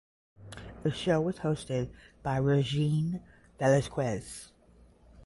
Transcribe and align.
The 0.81 0.89
show 0.89 1.21
was 1.21 1.35
hosted 1.37 1.91
by 2.23 2.37
Regine 2.39 3.21
Velasquez. 3.59 4.51